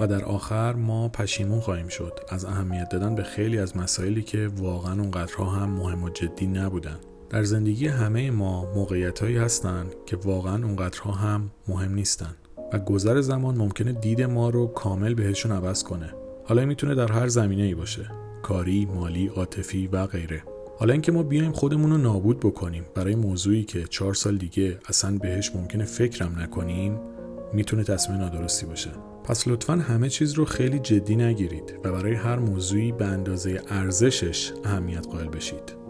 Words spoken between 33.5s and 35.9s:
ارزشش اهمیت قائل بشید.